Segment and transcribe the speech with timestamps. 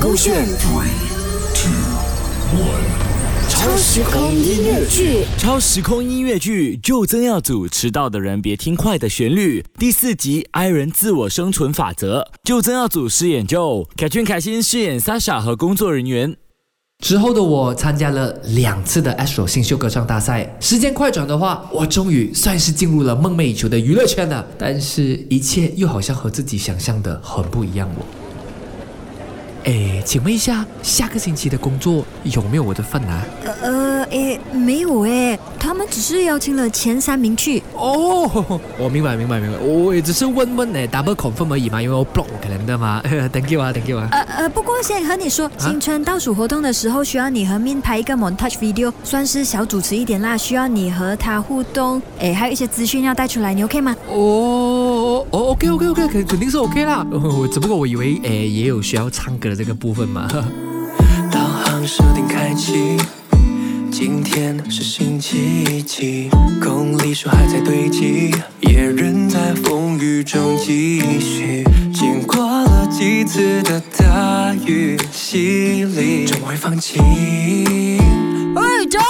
[0.00, 0.88] 勾选 three
[1.54, 1.70] two
[2.58, 5.24] one 超时空音乐剧。
[5.38, 16.36] 超时空音乐剧就曾耀祖迟到的人别听快的旋律第四集 i 人自我生存法则，就曾耀祖饰演 Joe，凯俊凯欣饰演 Sasha 和工作人员。
[16.98, 20.56] 之后的我参加了两次的 Astro 新秀歌唱大赛。
[20.60, 24.44] 时间快转的话，我终于算是进入了梦寐以求的娱乐圈了。
[24.58, 28.23] 但是，一切又好像和自己想象的很不一样哦。
[29.64, 33.24] 哎，请问一下，下个星期的工作有没有我的份啊？
[33.62, 37.62] 呃，哎，没有哎，他们只是邀请了前三名去。
[37.74, 43.02] 哦，我明白明白明白，我也只是问问哎，double confirm 而已嘛，因为我 block 我可能的嘛。
[43.32, 44.08] Thank you 啊，Thank you 啊。
[44.12, 53.96] 呃呃，不过先和你说，新春倒数活动的时候，需要你和 Min 拍一个 montage video，算是小主持一点啦，需要你和他互动，哎，还有一些资讯要带出来，你 OK 吗？
[54.10, 54.83] 哦
[55.34, 57.04] 哦，OK OK OK，肯肯定是 OK 啦。
[57.10, 60.28] 我，只不过我以为诶也有需要唱歌的这个部分嘛。
[61.28, 62.96] 导航设定开启，
[63.90, 66.30] 今天是星期几？
[66.62, 71.64] 公里数还在堆积，也仍在风雨中继续。
[71.92, 77.00] 经过了几次的大雨洗礼，终会放弃。
[77.00, 79.00] 喂，周。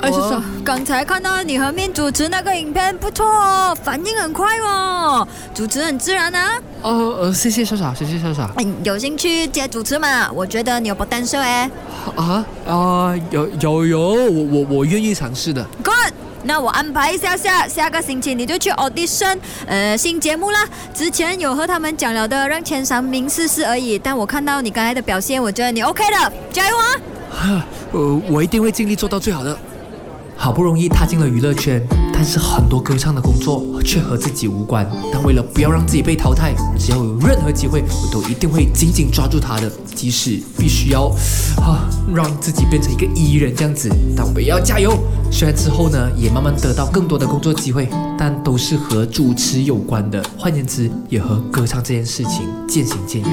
[0.00, 0.40] 哎，叔叔？
[0.64, 6.52] 刚才看到你和面主持那个影片，不错哦，反应很快哦，主持很自然啊。
[6.82, 8.48] 哦呃，谢谢莎莎，谢谢莎莎。
[8.58, 10.30] 嗯，有兴趣接主持吗？
[10.32, 11.68] 我觉得你有 potential 哎。
[12.14, 15.64] 啊啊，有有有，我我我愿意尝试的。
[15.82, 16.12] Good，
[16.44, 20.64] 那我安排一下下，下个星期你就去 audition，呃，新节目啦。
[20.94, 23.98] 之前有和他们讲了的，让前三名试试而已。
[23.98, 27.66] 但我看到你刚才的表现，我觉得你 OK 的，加油啊！
[27.92, 29.58] 呃，我一定会尽力做到最好的。
[30.40, 34.88] 好不容易踏进了娱乐圈，但是很多歌唱的工作却和自己无关。
[35.12, 41.08] 但为了不要让自己被淘汰，只要有任何机会，我都一定会紧紧抓住它的，即使必须要
[41.56, 44.96] 啊让自己变成一个艺人这样子，但我也要加油。
[45.30, 53.30] 虽然之后呢，也慢慢得到更多的工作机会，但都是和主持有关的，换言之，也和歌唱这件事情渐行渐远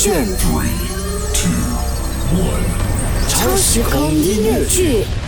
[0.00, 0.64] 勾选 three
[1.34, 1.50] two
[2.34, 5.19] one 超时空音乐剧。